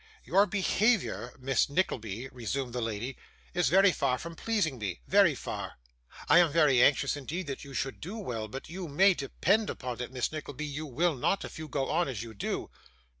'Your 0.23 0.47
behaviour, 0.47 1.35
Miss 1.37 1.69
Nickleby,' 1.69 2.27
resumed 2.31 2.73
the 2.73 2.81
lady, 2.81 3.17
'is 3.53 3.69
very 3.69 3.91
far 3.91 4.17
from 4.17 4.35
pleasing 4.35 4.79
me 4.79 4.99
very 5.07 5.35
far. 5.35 5.73
I 6.27 6.39
am 6.39 6.51
very 6.51 6.81
anxious 6.81 7.15
indeed 7.15 7.45
that 7.45 7.63
you 7.63 7.75
should 7.75 8.01
do 8.01 8.17
well, 8.17 8.47
but 8.47 8.67
you 8.67 8.87
may 8.87 9.13
depend 9.13 9.69
upon 9.69 10.01
it, 10.01 10.11
Miss 10.11 10.31
Nickleby, 10.31 10.65
you 10.65 10.87
will 10.87 11.13
not, 11.15 11.45
if 11.45 11.59
you 11.59 11.67
go 11.67 11.89
on 11.91 12.07
as 12.07 12.23
you 12.23 12.33
do. 12.33 12.71